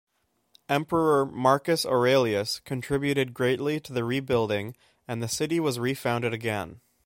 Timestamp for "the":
3.93-4.03, 5.21-5.27